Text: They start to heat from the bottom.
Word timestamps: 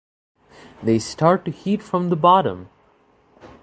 They 0.81 0.97
start 0.97 1.45
to 1.45 1.51
heat 1.51 1.83
from 1.83 2.09
the 2.09 2.15
bottom. 2.15 2.69